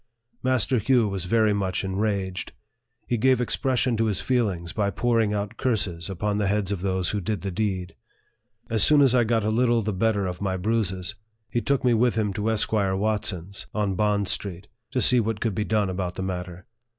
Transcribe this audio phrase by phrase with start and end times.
[0.41, 2.53] Master Hugh was very much enraged.
[3.05, 7.11] He gave expression to his feelings by pouring out curses upon the heads of those
[7.11, 7.93] who did the deed.
[8.67, 11.13] As soon as I got a little the better of my bruises,
[11.51, 15.53] he took me with him to Esquire Watson's, on Bond Street, to see what could
[15.53, 16.65] be done about the matter.